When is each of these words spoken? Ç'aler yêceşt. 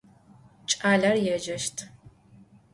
Ç'aler 0.69 1.15
yêceşt. 1.27 1.77